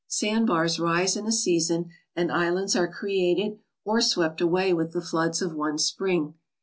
Sandbars 0.07 0.79
rise 0.79 1.15
in 1.15 1.27
a 1.27 1.31
season, 1.31 1.91
and 2.15 2.31
islands 2.31 2.75
are 2.75 2.87
created 2.91 3.59
or 3.85 4.01
swept 4.01 4.41
away 4.41 4.73
with 4.73 4.93
the 4.93 4.99
floods 5.01 5.43
of 5.43 5.53
one 5.53 5.77
spring. 5.77 6.33